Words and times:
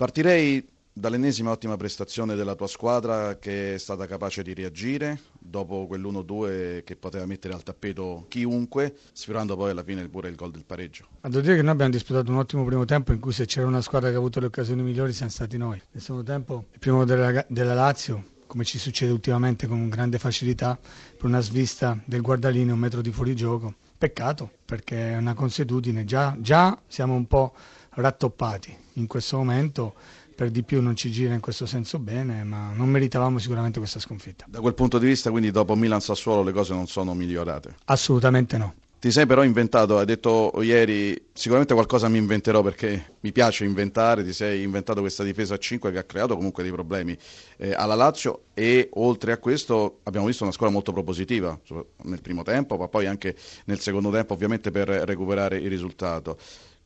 Partirei 0.00 0.66
dall'ennesima 0.94 1.50
ottima 1.50 1.76
prestazione 1.76 2.34
della 2.34 2.54
tua 2.54 2.68
squadra 2.68 3.36
che 3.36 3.74
è 3.74 3.78
stata 3.78 4.06
capace 4.06 4.42
di 4.42 4.54
reagire 4.54 5.20
dopo 5.38 5.86
quell'1-2 5.86 6.84
che 6.84 6.96
poteva 6.96 7.26
mettere 7.26 7.52
al 7.52 7.62
tappeto 7.62 8.24
chiunque, 8.28 8.96
sfiorando 9.12 9.58
poi 9.58 9.72
alla 9.72 9.82
fine 9.82 10.08
pure 10.08 10.30
il 10.30 10.36
gol 10.36 10.52
del 10.52 10.64
pareggio. 10.64 11.06
Ma 11.20 11.28
devo 11.28 11.42
dire 11.42 11.56
che 11.56 11.60
noi 11.60 11.72
abbiamo 11.72 11.90
disputato 11.90 12.30
un 12.30 12.38
ottimo 12.38 12.64
primo 12.64 12.86
tempo 12.86 13.12
in 13.12 13.20
cui 13.20 13.32
se 13.32 13.44
c'era 13.44 13.66
una 13.66 13.82
squadra 13.82 14.08
che 14.08 14.14
ha 14.14 14.18
avuto 14.18 14.40
le 14.40 14.46
occasioni 14.46 14.80
migliori 14.80 15.12
siamo 15.12 15.30
stati 15.30 15.58
noi. 15.58 15.78
Nel 15.90 16.02
secondo 16.02 16.22
tempo, 16.22 16.64
il 16.72 16.78
primo 16.78 17.04
della, 17.04 17.44
della 17.46 17.74
Lazio, 17.74 18.24
come 18.46 18.64
ci 18.64 18.78
succede 18.78 19.12
ultimamente 19.12 19.66
con 19.66 19.86
grande 19.90 20.18
facilità, 20.18 20.78
per 20.78 21.26
una 21.26 21.40
svista 21.40 22.00
del 22.06 22.22
guardalino 22.22 22.72
un 22.72 22.78
metro 22.78 23.02
di 23.02 23.12
fuorigioco. 23.12 23.74
Peccato 23.98 24.50
perché 24.64 25.10
è 25.10 25.16
una 25.18 25.34
consuetudine, 25.34 26.06
già, 26.06 26.34
già 26.38 26.80
siamo 26.86 27.12
un 27.12 27.26
po' 27.26 27.52
rattoppati 27.90 28.88
in 29.00 29.06
questo 29.06 29.36
momento 29.36 29.94
per 30.40 30.50
di 30.50 30.62
più 30.62 30.80
non 30.80 30.96
ci 30.96 31.10
gira 31.10 31.34
in 31.34 31.40
questo 31.40 31.66
senso 31.66 31.98
bene, 31.98 32.44
ma 32.44 32.72
non 32.72 32.88
meritavamo 32.88 33.38
sicuramente 33.38 33.78
questa 33.78 33.98
sconfitta. 33.98 34.46
Da 34.48 34.60
quel 34.60 34.72
punto 34.72 34.98
di 34.98 35.06
vista, 35.06 35.30
quindi 35.30 35.50
dopo 35.50 35.74
Milan-Sassuolo 35.74 36.42
le 36.42 36.52
cose 36.52 36.72
non 36.72 36.86
sono 36.86 37.12
migliorate? 37.12 37.74
Assolutamente 37.84 38.56
no. 38.56 38.74
Ti 39.00 39.10
sei 39.10 39.24
però 39.24 39.44
inventato, 39.44 39.98
hai 39.98 40.04
detto 40.04 40.52
ieri, 40.62 41.18
sicuramente 41.32 41.72
qualcosa 41.72 42.08
mi 42.08 42.18
inventerò 42.18 42.62
perché 42.62 43.16
mi 43.20 43.32
piace 43.32 43.64
inventare, 43.64 44.22
ti 44.24 44.34
sei 44.34 44.62
inventato 44.62 45.00
questa 45.00 45.24
difesa 45.24 45.54
a 45.54 45.58
5 45.58 45.90
che 45.90 45.98
ha 45.98 46.04
creato 46.04 46.36
comunque 46.36 46.62
dei 46.62 46.72
problemi 46.72 47.16
eh, 47.56 47.72
alla 47.72 47.94
Lazio 47.94 48.44
e 48.52 48.90
oltre 48.94 49.32
a 49.32 49.38
questo 49.38 50.00
abbiamo 50.02 50.26
visto 50.26 50.42
una 50.42 50.52
squadra 50.52 50.74
molto 50.74 50.92
propositiva 50.92 51.58
nel 52.02 52.20
primo 52.20 52.42
tempo, 52.42 52.76
ma 52.76 52.88
poi 52.88 53.06
anche 53.06 53.34
nel 53.64 53.80
secondo 53.80 54.10
tempo 54.10 54.34
ovviamente 54.34 54.70
per 54.70 54.88
recuperare 54.88 55.56
il 55.56 55.70
risultato 55.70 56.36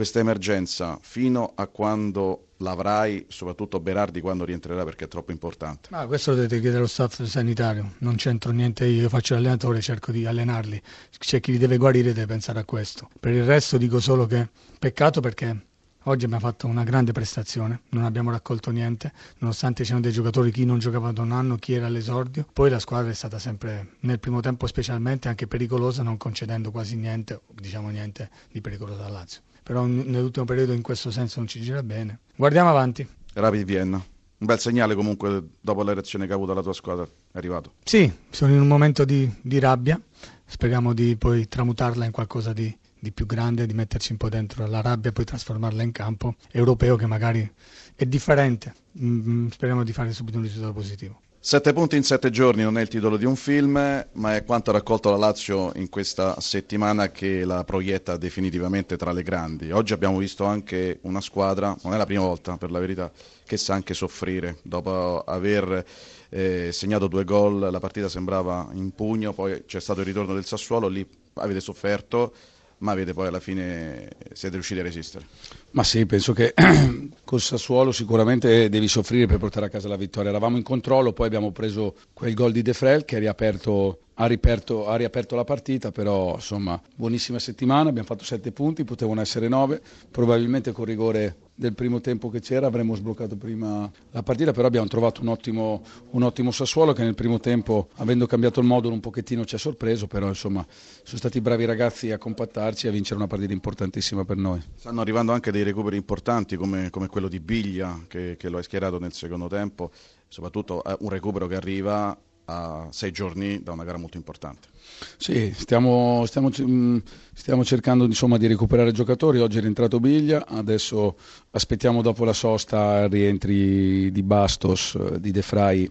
questa 0.00 0.20
emergenza 0.20 0.98
fino 1.02 1.52
a 1.54 1.66
quando 1.66 2.52
l'avrai, 2.56 3.26
soprattutto 3.28 3.80
Berardi 3.80 4.22
quando 4.22 4.46
rientrerà 4.46 4.82
perché 4.82 5.04
è 5.04 5.08
troppo 5.08 5.30
importante? 5.30 5.90
Ma 5.90 6.06
questo 6.06 6.30
lo 6.30 6.36
dovete 6.36 6.54
chiedere 6.54 6.78
allo 6.78 6.86
staff 6.86 7.22
sanitario, 7.24 7.96
non 7.98 8.14
c'entro 8.14 8.50
niente 8.50 8.86
io, 8.86 9.02
io 9.02 9.08
faccio 9.10 9.34
l'allenatore, 9.34 9.82
cerco 9.82 10.10
di 10.10 10.24
allenarli, 10.24 10.80
c'è 11.18 11.40
chi 11.40 11.52
li 11.52 11.58
deve 11.58 11.76
guarire 11.76 12.14
deve 12.14 12.24
pensare 12.24 12.60
a 12.60 12.64
questo. 12.64 13.10
Per 13.20 13.30
il 13.30 13.44
resto 13.44 13.76
dico 13.76 14.00
solo 14.00 14.24
che 14.24 14.48
peccato 14.78 15.20
perché 15.20 15.68
Oggi 16.04 16.24
abbiamo 16.24 16.46
fatto 16.46 16.66
una 16.66 16.82
grande 16.82 17.12
prestazione, 17.12 17.82
non 17.90 18.04
abbiamo 18.04 18.30
raccolto 18.30 18.70
niente, 18.70 19.12
nonostante 19.40 19.82
c'erano 19.82 20.00
dei 20.00 20.12
giocatori, 20.12 20.50
chi 20.50 20.64
non 20.64 20.78
giocava 20.78 21.12
da 21.12 21.20
un 21.20 21.30
anno, 21.30 21.56
chi 21.56 21.74
era 21.74 21.88
all'esordio. 21.88 22.46
Poi 22.54 22.70
la 22.70 22.78
squadra 22.78 23.10
è 23.10 23.14
stata 23.14 23.38
sempre, 23.38 23.96
nel 24.00 24.18
primo 24.18 24.40
tempo 24.40 24.66
specialmente, 24.66 25.28
anche 25.28 25.46
pericolosa, 25.46 26.02
non 26.02 26.16
concedendo 26.16 26.70
quasi 26.70 26.96
niente, 26.96 27.42
diciamo 27.52 27.90
niente 27.90 28.30
di 28.50 28.62
pericoloso 28.62 29.02
al 29.02 29.12
Lazio 29.12 29.42
però 29.70 29.86
nell'ultimo 29.86 30.44
periodo 30.44 30.72
in 30.72 30.82
questo 30.82 31.12
senso 31.12 31.38
non 31.38 31.46
ci 31.46 31.60
gira 31.60 31.80
bene. 31.84 32.18
Guardiamo 32.34 32.70
avanti. 32.70 33.06
Rapid 33.34 33.64
Vienna. 33.64 34.04
Un 34.38 34.46
bel 34.46 34.58
segnale 34.58 34.96
comunque 34.96 35.50
dopo 35.60 35.84
la 35.84 35.92
reazione 35.92 36.26
che 36.26 36.32
ha 36.32 36.34
avuto 36.34 36.52
la 36.54 36.60
tua 36.60 36.72
squadra, 36.72 37.04
è 37.04 37.38
arrivato. 37.38 37.74
Sì, 37.84 38.12
sono 38.30 38.52
in 38.52 38.60
un 38.60 38.66
momento 38.66 39.04
di, 39.04 39.32
di 39.40 39.60
rabbia, 39.60 40.00
speriamo 40.44 40.92
di 40.92 41.14
poi 41.14 41.46
tramutarla 41.46 42.04
in 42.04 42.10
qualcosa 42.10 42.52
di, 42.52 42.76
di 42.98 43.12
più 43.12 43.26
grande, 43.26 43.64
di 43.66 43.74
metterci 43.74 44.10
un 44.10 44.18
po' 44.18 44.28
dentro 44.28 44.66
la 44.66 44.80
rabbia 44.80 45.10
e 45.10 45.12
poi 45.12 45.24
trasformarla 45.24 45.84
in 45.84 45.92
campo 45.92 46.34
europeo 46.50 46.96
che 46.96 47.06
magari 47.06 47.48
è 47.94 48.04
differente. 48.06 48.74
Mm, 49.00 49.50
speriamo 49.50 49.84
di 49.84 49.92
fare 49.92 50.12
subito 50.12 50.38
un 50.38 50.42
risultato 50.42 50.72
positivo. 50.72 51.20
Sette 51.42 51.72
punti 51.72 51.96
in 51.96 52.02
sette 52.02 52.28
giorni 52.28 52.62
non 52.62 52.76
è 52.76 52.82
il 52.82 52.88
titolo 52.88 53.16
di 53.16 53.24
un 53.24 53.34
film, 53.34 53.72
ma 54.12 54.36
è 54.36 54.44
quanto 54.44 54.68
ha 54.68 54.72
raccolto 54.74 55.08
la 55.08 55.16
Lazio 55.16 55.72
in 55.76 55.88
questa 55.88 56.38
settimana 56.38 57.10
che 57.10 57.46
la 57.46 57.64
proietta 57.64 58.18
definitivamente 58.18 58.98
tra 58.98 59.10
le 59.10 59.22
grandi. 59.22 59.70
Oggi 59.70 59.94
abbiamo 59.94 60.18
visto 60.18 60.44
anche 60.44 60.98
una 61.04 61.22
squadra, 61.22 61.74
non 61.82 61.94
è 61.94 61.96
la 61.96 62.04
prima 62.04 62.24
volta 62.24 62.58
per 62.58 62.70
la 62.70 62.78
verità, 62.78 63.10
che 63.46 63.56
sa 63.56 63.72
anche 63.72 63.94
soffrire. 63.94 64.58
Dopo 64.60 65.20
aver 65.20 65.82
eh, 66.28 66.72
segnato 66.72 67.08
due 67.08 67.24
gol 67.24 67.70
la 67.70 67.80
partita 67.80 68.10
sembrava 68.10 68.68
in 68.74 68.90
pugno, 68.94 69.32
poi 69.32 69.64
c'è 69.64 69.80
stato 69.80 70.00
il 70.00 70.06
ritorno 70.06 70.34
del 70.34 70.44
Sassuolo, 70.44 70.88
lì 70.88 71.08
avete 71.36 71.60
sofferto, 71.60 72.34
ma 72.80 72.92
avete 72.92 73.12
poi 73.12 73.26
alla 73.26 73.40
fine 73.40 74.08
siete 74.32 74.54
riusciti 74.54 74.80
a 74.80 74.82
resistere. 74.82 75.26
Ma 75.72 75.84
sì, 75.84 76.06
penso 76.06 76.32
che 76.32 76.54
col 77.24 77.40
Sassuolo 77.40 77.92
sicuramente 77.92 78.68
devi 78.68 78.88
soffrire 78.88 79.26
per 79.26 79.38
portare 79.38 79.66
a 79.66 79.68
casa 79.68 79.88
la 79.88 79.96
vittoria. 79.96 80.30
Eravamo 80.30 80.56
in 80.56 80.62
controllo, 80.62 81.12
poi 81.12 81.26
abbiamo 81.26 81.50
preso 81.52 81.94
quel 82.12 82.34
gol 82.34 82.52
di 82.52 82.62
De 82.62 82.72
Frel 82.72 83.04
che 83.04 83.16
ha 83.16 83.18
riaperto, 83.18 84.00
ha, 84.14 84.26
riaperto, 84.26 84.88
ha 84.88 84.96
riaperto, 84.96 85.36
la 85.36 85.44
partita, 85.44 85.92
però 85.92 86.34
insomma 86.34 86.80
buonissima 86.94 87.38
settimana, 87.38 87.90
abbiamo 87.90 88.06
fatto 88.06 88.24
sette 88.24 88.52
punti, 88.52 88.84
potevano 88.84 89.20
essere 89.20 89.48
nove, 89.48 89.80
probabilmente 90.10 90.72
con 90.72 90.86
rigore 90.86 91.36
del 91.60 91.74
primo 91.74 92.00
tempo 92.00 92.30
che 92.30 92.40
c'era 92.40 92.66
avremmo 92.66 92.94
sbloccato 92.94 93.36
prima 93.36 93.88
la 94.12 94.22
partita, 94.22 94.50
però 94.50 94.66
abbiamo 94.66 94.86
trovato 94.88 95.20
un 95.20 95.28
ottimo, 95.28 95.82
un 96.12 96.22
ottimo 96.22 96.50
Sassuolo 96.52 96.94
che 96.94 97.02
nel 97.02 97.14
primo 97.14 97.38
tempo, 97.38 97.88
avendo 97.96 98.26
cambiato 98.26 98.60
il 98.60 98.66
modulo 98.66 98.94
un 98.94 99.00
pochettino 99.00 99.44
ci 99.44 99.56
ha 99.56 99.58
sorpreso, 99.58 100.06
però 100.06 100.26
insomma 100.28 100.66
sono 101.02 101.18
stati 101.18 101.42
bravi 101.42 101.66
ragazzi 101.66 102.12
a 102.12 102.16
compattarci 102.16 102.86
e 102.86 102.88
a 102.88 102.92
vincere 102.92 103.16
una 103.16 103.26
partita 103.26 103.52
importantissima 103.52 104.24
per 104.24 104.38
noi. 104.38 104.62
Stanno 104.74 105.02
arrivando 105.02 105.32
anche 105.32 105.52
dei 105.52 105.62
recuperi 105.62 105.98
importanti 105.98 106.56
come, 106.56 106.88
come 106.88 107.08
quello 107.08 107.28
di 107.28 107.40
Biglia 107.40 108.04
che, 108.08 108.36
che, 108.38 108.48
lo 108.48 108.56
hai 108.56 108.62
schierato 108.62 108.98
nel 108.98 109.12
secondo 109.12 109.46
tempo, 109.46 109.90
soprattutto 110.28 110.82
un 111.00 111.10
recupero 111.10 111.46
che 111.46 111.56
arriva 111.56 112.18
a 112.50 112.88
sei 112.90 113.12
giorni 113.12 113.62
da 113.62 113.72
una 113.72 113.84
gara 113.84 113.98
molto 113.98 114.16
importante. 114.16 114.68
Sì, 115.16 115.52
stiamo, 115.56 116.24
stiamo, 116.26 116.50
mm, 116.60 116.98
stiamo 117.32 117.64
cercando 117.64 118.04
insomma, 118.04 118.36
di 118.36 118.46
recuperare 118.46 118.92
giocatori, 118.92 119.38
oggi 119.38 119.58
è 119.58 119.60
rientrato 119.60 120.00
Biglia, 120.00 120.46
adesso 120.46 121.16
aspettiamo 121.52 122.02
dopo 122.02 122.24
la 122.24 122.32
sosta 122.32 123.06
rientri 123.06 124.10
di 124.10 124.22
Bastos, 124.22 124.98
di 125.18 125.30
De 125.30 125.42
Frey 125.42 125.90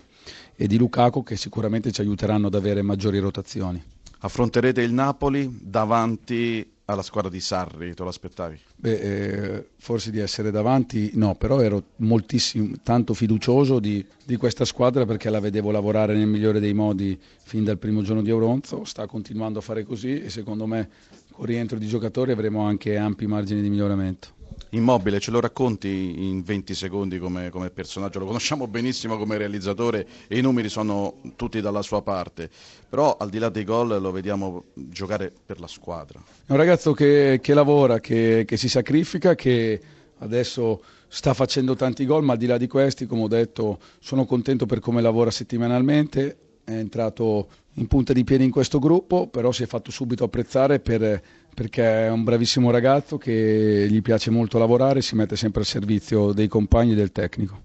e 0.56 0.68
di 0.68 0.78
Lukaku 0.78 1.24
che 1.24 1.38
sicuramente 1.38 1.92
ci 1.92 2.02
aiuteranno 2.02 2.48
ad 2.48 2.56
avere 2.56 2.82
maggiori 2.82 3.20
rotazioni. 3.20 3.82
Affronterete 4.20 4.82
il 4.82 4.92
Napoli 4.92 5.60
davanti 5.62 6.70
alla 6.90 7.04
squadra 7.04 7.30
di 7.30 7.40
Sarri, 7.40 7.94
te 7.94 8.02
lo 8.04 8.10
aspettavi? 8.10 8.60
Beh, 8.76 9.00
eh, 9.00 9.68
forse 9.78 10.10
di 10.10 10.20
essere 10.20 10.50
davanti 10.50 11.12
no, 11.14 11.36
però 11.36 11.62
ero 11.62 11.84
moltissimo, 11.98 12.76
tanto 12.82 13.14
fiducioso 13.14 13.80
di, 13.80 14.04
di, 14.26 14.36
questa 14.38 14.66
squadra 14.66 15.06
perché 15.06 15.30
la 15.30 15.40
vedevo 15.40 15.70
lavorare 15.70 16.16
nel 16.16 16.28
migliore 16.28 16.60
dei 16.60 16.74
modi 16.74 17.18
fin 17.44 17.64
dal 17.64 17.78
primo 17.78 18.02
giorno 18.02 18.24
di 18.24 18.32
Auronzo, 18.32 18.86
sta 18.86 19.06
continuando 19.06 19.60
a 19.60 19.62
fare 19.62 19.84
così 19.84 20.20
e 20.20 20.30
secondo 20.30 20.66
me 20.66 20.90
con 21.32 21.46
rientro 21.46 21.78
di 21.78 21.86
giocatori 21.86 22.32
avremo 22.32 22.62
anche 22.62 22.98
ampi 22.98 23.28
margini 23.28 23.62
di 23.62 23.70
miglioramento. 23.70 24.39
Immobile, 24.72 25.20
ce 25.20 25.32
lo 25.32 25.40
racconti 25.40 26.28
in 26.28 26.44
20 26.44 26.76
secondi 26.76 27.18
come, 27.18 27.50
come, 27.50 27.72
personaggio, 27.72 28.20
lo 28.20 28.26
conosciamo 28.26 28.68
benissimo 28.68 29.18
come 29.18 29.38
realizzatore 29.38 30.06
e 30.28 30.38
i 30.38 30.42
numeri 30.42 30.70
sono 30.70 31.22
tutti 31.36 31.60
dalla 31.60 31.82
sua 31.82 32.04
parte, 32.04 32.50
però 32.88 33.18
al 33.18 33.30
di 33.30 33.40
là 33.40 33.50
dei 33.50 33.64
gol 33.64 34.00
lo 34.00 34.12
vediamo 34.12 34.66
giocare 34.74 35.34
per 35.44 35.60
la 35.60 35.68
squadra. 35.68 36.22
È 36.46 36.52
un 36.52 36.58
ragazzo 36.58 36.94
che, 36.94 37.40
che 37.42 37.54
lavora, 37.56 38.00
che, 38.00 38.44
che 38.46 38.58
si 38.58 38.70
sacrifica, 38.70 39.34
che 39.34 39.82
adesso 40.20 40.84
sta 41.08 41.34
facendo 41.34 41.76
tanti 41.76 42.06
gol, 42.06 42.24
ma 42.24 42.34
al 42.34 42.38
di 42.38 42.46
là 42.46 42.58
di 42.58 42.68
questi, 42.68 43.08
come 43.08 43.24
ho 43.24 43.28
detto, 43.28 43.80
sono 44.00 44.26
contento 44.26 44.68
per 44.68 44.80
come 44.80 45.02
lavora 45.02 45.32
settimanalmente, 45.32 46.38
è 46.64 46.74
entrato 46.74 47.48
in 47.74 47.88
punta 47.88 48.14
di 48.14 48.24
piedi 48.24 48.44
in 48.44 48.52
questo 48.52 48.78
gruppo, 48.78 49.28
però 49.28 49.52
si 49.52 49.64
è 49.64 49.66
fatto 49.66 49.90
subito 49.90 50.26
apprezzare 50.26 50.80
per, 50.80 51.22
perché 51.60 52.06
è 52.06 52.10
un 52.10 52.24
bravissimo 52.24 52.72
ragazzo 52.72 53.18
che 53.18 53.86
gli 53.90 54.02
piace 54.02 54.32
molto 54.32 54.58
lavorare, 54.58 55.02
si 55.02 55.16
mette 55.16 55.36
sempre 55.36 55.60
al 55.60 55.66
servizio 55.68 56.32
dei 56.32 56.48
compagni 56.48 56.94
e 56.94 56.96
del 56.96 57.12
tecnico. 57.12 57.64